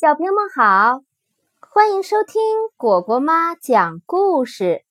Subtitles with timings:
[0.00, 1.02] 小朋友们好，
[1.60, 2.42] 欢迎收听
[2.78, 4.86] 果果妈讲故事。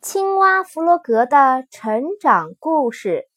[0.00, 3.28] 青蛙弗洛格的成长故事。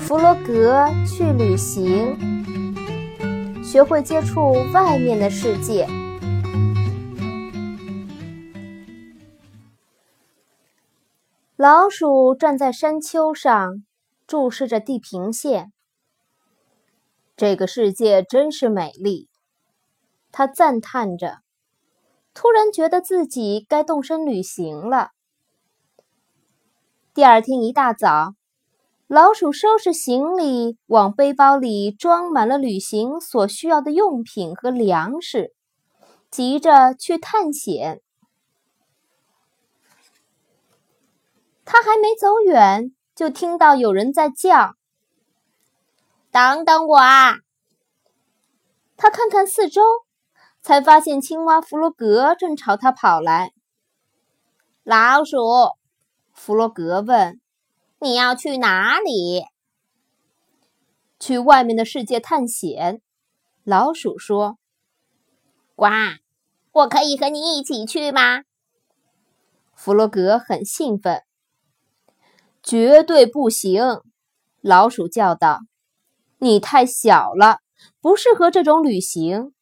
[0.00, 2.16] 弗洛格去旅行，
[3.62, 5.86] 学会接触外面的世界。
[11.54, 13.84] 老鼠站在山丘上，
[14.26, 15.70] 注视着地平线。
[17.36, 19.28] 这个世界真是美丽，
[20.30, 21.38] 他赞叹着。
[22.32, 25.10] 突然觉得自己该动身旅行了。
[27.12, 28.34] 第二天一大早，
[29.08, 35.52] 老鼠收拾行李，往背包里装满了旅行所需要的用品和粮食，
[36.30, 38.00] 急着去探险。
[41.64, 44.74] 他还没走远，就听到有人在叫。
[46.34, 47.36] 等等我啊！
[48.96, 49.80] 他看看四周，
[50.60, 53.52] 才发现青蛙弗洛格正朝他跑来。
[54.82, 55.38] 老鼠，
[56.32, 57.40] 弗洛格问
[58.02, 59.44] ：“你要去哪里
[61.20, 63.00] ？”“去外面的世界探险。”
[63.62, 64.58] 老鼠说。
[65.76, 65.86] “呱，
[66.72, 68.42] 我可以和你一起去吗？”
[69.72, 71.22] 弗洛格很兴奋。
[72.60, 74.00] “绝对不行！”
[74.60, 75.60] 老鼠叫道。
[76.44, 77.60] 你太小了，
[78.02, 79.54] 不适合这种旅行。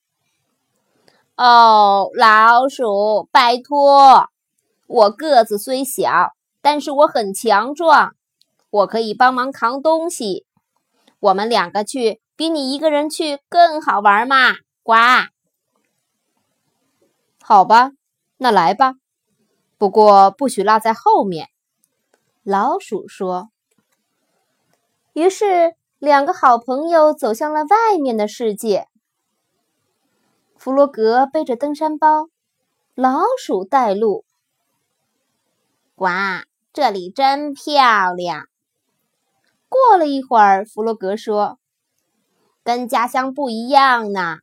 [1.36, 4.28] 哦，老鼠，拜托！
[4.88, 8.16] 我个子虽小，但是我很强壮，
[8.68, 10.44] 我可以帮忙扛东西。
[11.20, 14.56] 我们两个去，比你一个人去更好玩嘛！
[14.82, 14.92] 呱！
[17.40, 17.92] 好吧，
[18.38, 18.94] 那来吧。
[19.78, 21.46] 不过不许落在后面。
[22.42, 23.50] 老鼠说。
[25.12, 25.76] 于是。
[26.04, 28.88] 两个好朋友走向了外面的世界。
[30.56, 32.26] 弗洛格背着登山包，
[32.96, 34.24] 老鼠带路。
[35.94, 38.48] 哇，这里真漂亮！
[39.68, 41.60] 过了一会儿，弗洛格说
[42.64, 44.38] ：“跟家乡不一样呢。”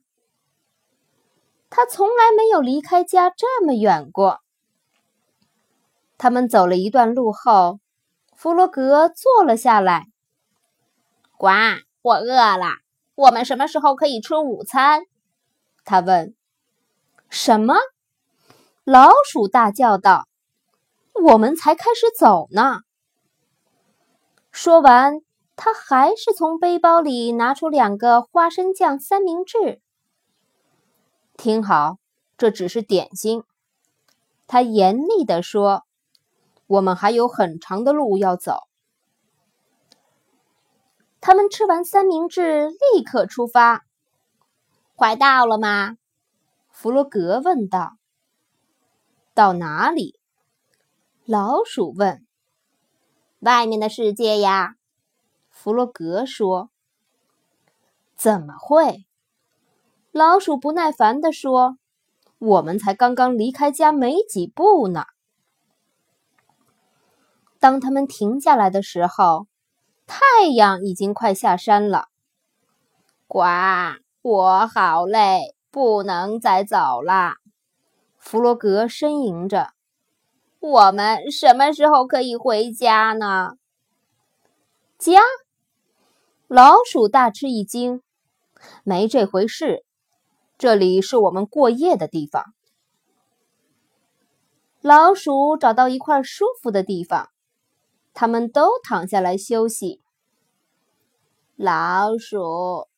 [1.70, 4.40] 他从来没有离开家这么远过。
[6.18, 7.82] 他们走了一段路后，
[8.34, 10.06] 弗洛格坐了下来。
[11.40, 11.48] 呱！
[12.02, 12.68] 我饿了。
[13.16, 15.04] 我们什么时候可以吃午餐？
[15.86, 16.36] 他问。
[17.30, 17.76] 什么？
[18.84, 20.28] 老鼠大叫道
[21.32, 22.82] ：“我们才开始走呢！”
[24.52, 25.22] 说完，
[25.56, 29.80] 他还是从背包里拿出两个花生酱三明治。
[31.38, 32.00] 听好，
[32.38, 33.44] 这只是点心。
[34.46, 35.86] 他严厉地说
[36.68, 38.64] ：“我们还有很长的路要走。”
[41.22, 43.86] 他们吃完三明治，立刻出发。
[44.96, 45.98] 快到了吗？
[46.70, 47.98] 弗洛格问道。
[49.34, 50.18] 到哪里？
[51.26, 52.26] 老鼠问。
[53.40, 54.76] 外面的世界呀，
[55.50, 56.70] 弗洛格说。
[58.16, 59.06] 怎么会？
[60.12, 61.78] 老鼠不耐烦地说
[62.40, 65.04] ：“我们才刚刚离开家没几步呢。”
[67.60, 69.48] 当他们停下来的时候。
[70.12, 72.08] 太阳已经快下山了，
[73.28, 73.44] 呱！
[74.24, 77.36] 我好累，不能再走了。
[78.18, 79.70] 弗洛格呻吟着
[80.60, 83.52] ：“我们什么时候可以回家呢？”
[84.98, 85.22] 家？
[86.48, 88.02] 老鼠大吃一惊
[88.84, 89.86] ：“没这回事，
[90.58, 92.46] 这里是我们过夜的地方。”
[94.82, 97.30] 老鼠找到一块舒服的地方。
[98.20, 100.02] 他们都躺下来休息。
[101.56, 102.90] 老鼠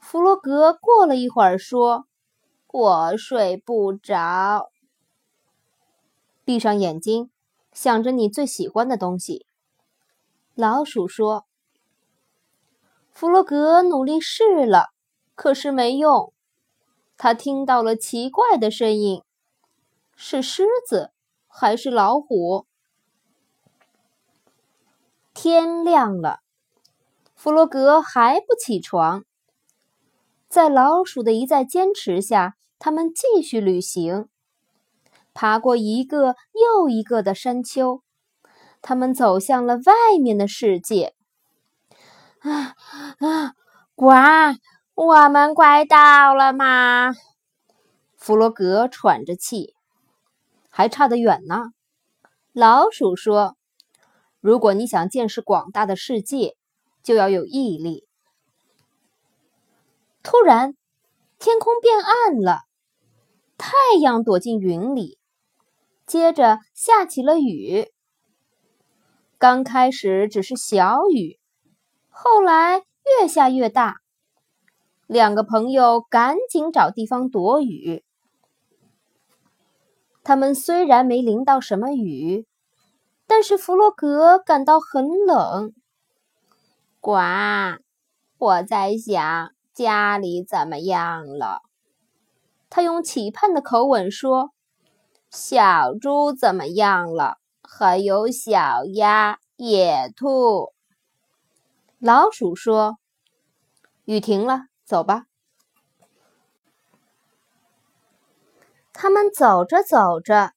[0.00, 2.06] 弗洛格过了一会儿说
[2.66, 4.72] ：“我睡不着。”
[6.44, 7.30] 闭上眼睛，
[7.72, 9.46] 想着你最喜欢的东西。
[10.56, 11.46] 老鼠说
[13.14, 14.88] ：“弗洛格努力试了，
[15.36, 16.32] 可是没用。
[17.16, 19.22] 他听到了奇怪的声音，
[20.16, 21.12] 是狮子
[21.46, 22.66] 还是老虎？”
[25.38, 26.40] 天亮了，
[27.34, 29.26] 弗洛格还不起床。
[30.48, 34.30] 在老鼠的一再坚持下，他们继续旅行，
[35.34, 38.02] 爬过一个又一个的山丘。
[38.80, 41.14] 他们走向了外面的世界。
[42.40, 42.74] 啊
[43.18, 43.52] 啊！
[43.94, 44.14] 呱！
[44.94, 47.12] 我们快到了吗？
[48.16, 49.74] 弗洛格喘着气，
[50.70, 51.72] 还差得远呢。
[52.54, 53.54] 老鼠说。
[54.46, 56.54] 如果你想见识广大的世界，
[57.02, 58.06] 就要有毅力，
[60.22, 60.76] 突然，
[61.40, 62.60] 天空变暗了，
[63.58, 65.18] 太阳躲进云里，
[66.06, 67.90] 接着下起了雨。
[69.36, 71.40] 刚开始只是小雨，
[72.08, 72.84] 后来
[73.18, 73.96] 越下越大。
[75.08, 78.04] 两个朋友赶紧找地方躲雨。
[80.22, 82.46] 他们虽然没淋到什么雨，
[83.26, 85.72] 但是弗洛格感到很冷。
[87.00, 87.12] 呱，
[88.38, 91.62] 我在想家里怎么样了。
[92.68, 94.50] 他用期盼的口吻说
[95.30, 97.38] ：“小猪怎么样了？”
[97.68, 100.72] 还有小鸭、野兔。
[101.98, 102.96] 老鼠说
[104.06, 105.26] ：“雨停了，走吧。”
[108.92, 110.52] 他们走着走着，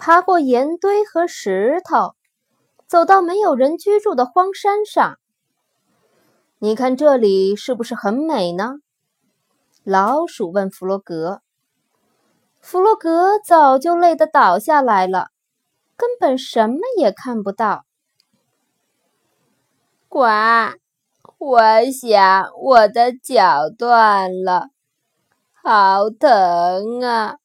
[0.00, 2.14] 爬过岩堆和石头，
[2.86, 5.18] 走到没有人居住的荒山上。
[6.58, 8.76] 你看这里是不是很美呢？
[9.84, 11.42] 老鼠问弗洛格。
[12.62, 15.28] 弗洛格早就累得倒下来了。
[15.98, 17.84] 根本什么也看不到。
[20.08, 20.24] 呱！
[21.36, 21.60] 我
[21.92, 24.70] 想我的脚断了，
[25.62, 27.39] 好疼啊！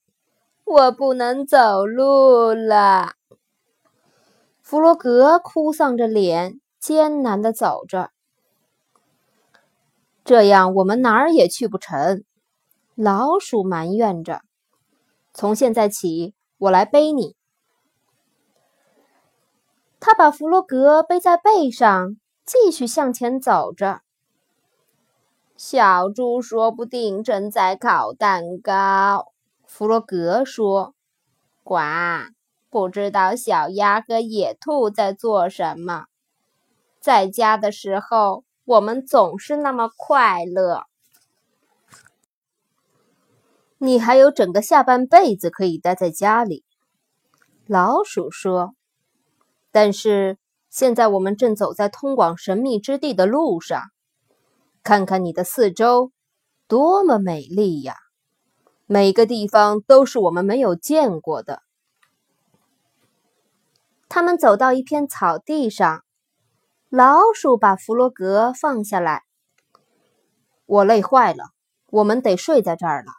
[0.66, 3.14] 我不能走路了。
[4.62, 8.10] 弗洛格哭丧着脸，艰难的走着。
[10.24, 12.24] 这样我们哪儿也去不成。
[12.96, 14.42] 老鼠埋怨着。
[15.34, 17.36] 从现在起，我来背你。
[20.00, 24.02] 他把弗洛格背在背上，继续向前走着。
[25.56, 29.32] 小猪说不定正在烤蛋糕，
[29.77, 30.95] 弗洛格说
[31.62, 31.75] ：“呱，
[32.69, 36.06] 不知道小鸭和野兔在做什么。
[37.01, 40.86] 在家的时候，我们总是那么快乐。
[43.77, 46.63] 你还有整个下半辈子可以待在家里。”
[47.68, 48.74] 老鼠说。
[49.74, 50.38] 但是
[50.69, 53.83] 现在我们正走在通往神秘之地的路上，
[54.83, 56.13] 看看你的四周，
[56.66, 58.05] 多么美丽呀！
[58.88, 61.64] 每个地方都是我们没有见过的。
[64.08, 66.04] 他们走到一片草地上，
[66.90, 69.24] 老鼠把弗洛格放下来。
[70.68, 71.46] 我累坏了，
[71.90, 73.12] 我们得睡在这儿了。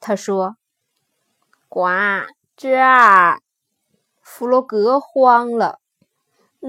[0.00, 0.56] 他说
[1.68, 1.86] ：“呱，
[2.56, 3.40] 这儿。”
[4.20, 5.78] 弗洛格慌了，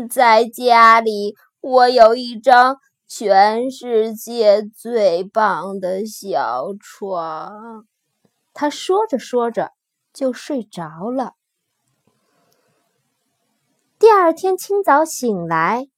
[0.10, 2.78] 在家里，我有一张
[3.12, 7.88] 全世界最棒的小床。
[8.54, 9.72] 他说着说着
[10.14, 11.34] 就睡着了。
[13.98, 15.90] 第二天清早醒来，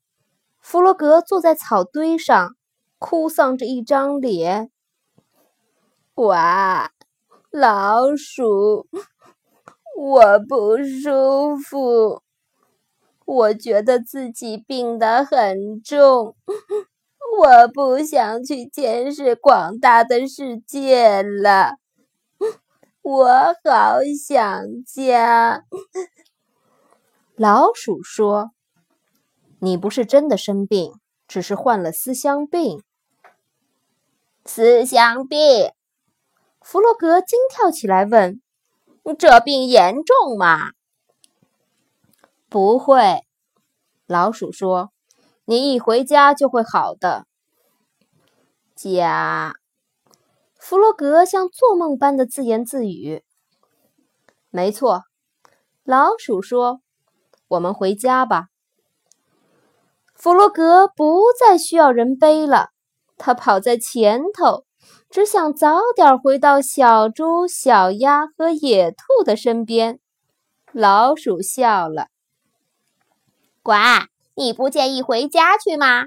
[0.62, 2.56] 弗洛格坐在草堆上，
[2.98, 4.72] 哭丧着一张脸。
[6.14, 6.94] 哇，
[7.50, 8.88] 老鼠！
[9.98, 12.24] 我不舒服，
[13.26, 16.36] 我觉得自己病得很重，
[17.40, 21.78] 我不想去见识广大的世界了，
[23.02, 25.64] 我好想家。
[27.36, 28.52] 老鼠说
[29.60, 30.94] ：“你不是真的生病，
[31.28, 32.84] 只是患了思乡病。”
[34.46, 35.72] 思乡病？
[36.62, 38.42] 弗洛格惊跳起来问。
[39.18, 40.72] 这病严重吗？
[42.50, 43.24] 不会，
[44.06, 44.92] 老鼠说
[45.46, 47.26] ：“你一回家就会好的。”
[48.76, 49.54] 家，
[50.60, 53.24] 弗洛格像做梦般的自言自语。
[54.50, 55.04] 没错，
[55.84, 56.82] 老鼠说
[57.50, 58.48] ：“我们回家吧。”
[60.16, 62.70] 弗洛格不再需要人背了，
[63.18, 64.66] 他跑在前头。
[65.12, 70.00] 只想早点回到小猪、小鸭和野兔的身边。
[70.72, 72.08] 老鼠笑了
[73.62, 73.74] ：“呱，
[74.36, 76.06] 你不介意回家去吗？”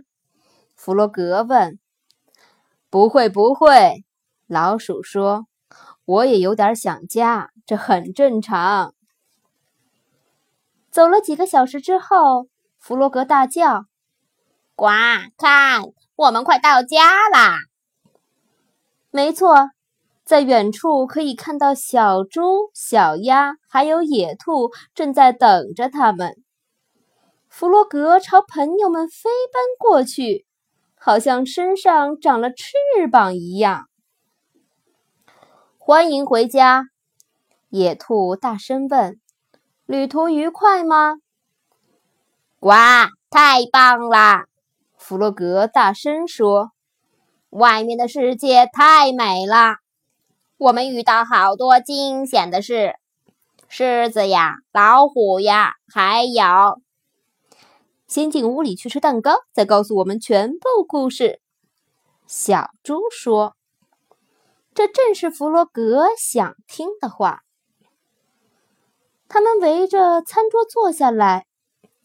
[0.76, 1.78] 弗洛格问。
[2.90, 4.04] “不会，不会。”
[4.46, 5.46] 老鼠说
[6.04, 8.94] ，“我也有点想家，这很正常。”
[10.92, 12.46] 走了几个小时之后，
[12.78, 13.86] 弗洛格大叫
[14.76, 14.86] ：“呱，
[15.36, 15.82] 看，
[16.14, 17.56] 我们快到家啦！”
[19.10, 19.70] 没错，
[20.24, 26.43] 在远处可以看到小猪、小鸭还有野兔正在等着他们。
[27.56, 30.44] 弗洛格朝朋友们飞奔过去，
[30.96, 32.74] 好像身上长了翅
[33.08, 33.86] 膀一样。
[35.78, 36.86] 欢迎回家，
[37.68, 39.20] 野兔大声问
[39.86, 41.18] ：“旅途愉快吗
[42.58, 44.46] ？”“哇，太棒啦！”
[44.98, 46.72] 弗洛格大声说。
[47.50, 49.76] 外面的世界太美了，
[50.58, 52.96] 我们遇到好多惊险的事，
[53.68, 56.82] 狮子呀，老虎呀，还有……
[58.14, 61.40] 先进屋里去吃蛋糕，再告诉我们全部故事。
[62.28, 63.56] 小猪说
[64.72, 67.40] ：“这正是弗洛格想听的话。”
[69.26, 71.46] 他们围着餐桌坐下来，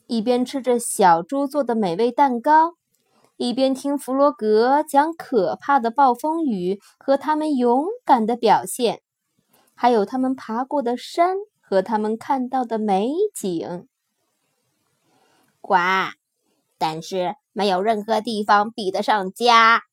[0.07, 2.73] 一边吃着小猪做的美味蛋糕。
[3.37, 9.03] 一边听弗洛格讲可怕的暴风雨和他们勇敢的表现，
[9.75, 13.87] 还有他们爬过的山和他们看到的美景。
[15.69, 16.13] 呱！
[16.79, 19.83] 但是没有任何地方比得上家。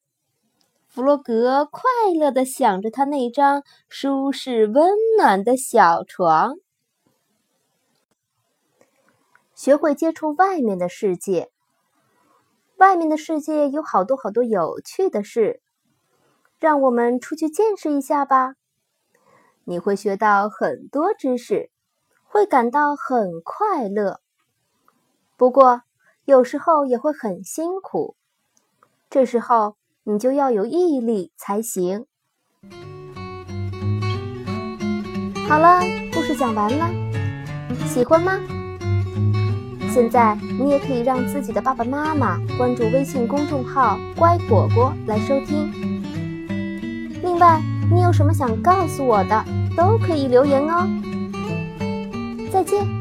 [0.88, 1.82] 弗洛格快
[2.18, 6.54] 乐地想着他那张舒适温暖的小床。
[9.54, 11.50] 学会接触外面的世界。
[12.78, 15.60] 外面的世界有好多好多有趣的事，
[16.58, 18.54] 让我们出去见识一下吧。
[19.64, 21.70] 你会学到很多知识，
[22.24, 24.20] 会感到很快乐。
[25.36, 25.82] 不过，
[26.24, 28.14] 有时候也会很辛苦，
[29.10, 32.06] 这时候你就要有毅力才行。
[35.46, 35.80] 好了，
[36.14, 36.88] 故事讲完了，
[37.86, 38.40] 喜欢吗？
[39.92, 45.70] 现在你也可以让自己的爸爸妈妈关注微信公众号“乖果果”来收听。
[47.22, 47.60] 另外，
[47.92, 49.44] 你有什么想告诉我的，
[49.76, 50.88] 都可以留言哦。
[52.50, 52.95] 再见。